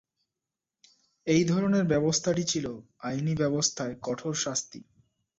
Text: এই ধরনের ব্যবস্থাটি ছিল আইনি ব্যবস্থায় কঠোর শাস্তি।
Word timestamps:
এই 1.27 1.43
ধরনের 1.45 1.83
ব্যবস্থাটি 1.83 2.43
ছিল 2.43 2.65
আইনি 2.99 3.33
ব্যবস্থায় 3.35 3.93
কঠোর 4.01 4.33
শাস্তি। 4.35 4.79